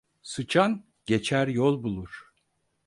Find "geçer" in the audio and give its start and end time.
1.05-1.47